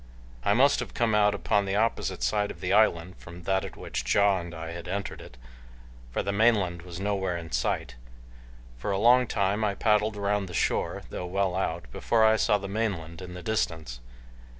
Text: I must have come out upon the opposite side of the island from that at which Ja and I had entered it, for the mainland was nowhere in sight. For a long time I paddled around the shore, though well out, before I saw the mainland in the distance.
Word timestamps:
I 0.43 0.55
must 0.55 0.79
have 0.79 0.95
come 0.95 1.13
out 1.13 1.35
upon 1.35 1.65
the 1.65 1.75
opposite 1.75 2.23
side 2.23 2.49
of 2.49 2.59
the 2.59 2.73
island 2.73 3.17
from 3.17 3.43
that 3.43 3.63
at 3.63 3.77
which 3.77 4.11
Ja 4.11 4.39
and 4.39 4.51
I 4.51 4.71
had 4.71 4.87
entered 4.87 5.21
it, 5.21 5.37
for 6.09 6.23
the 6.23 6.31
mainland 6.31 6.81
was 6.81 6.99
nowhere 6.99 7.37
in 7.37 7.51
sight. 7.51 7.93
For 8.79 8.89
a 8.89 8.97
long 8.97 9.27
time 9.27 9.63
I 9.63 9.75
paddled 9.75 10.17
around 10.17 10.47
the 10.47 10.55
shore, 10.55 11.03
though 11.11 11.27
well 11.27 11.55
out, 11.55 11.85
before 11.91 12.25
I 12.25 12.35
saw 12.37 12.57
the 12.57 12.67
mainland 12.67 13.21
in 13.21 13.35
the 13.35 13.43
distance. 13.43 13.99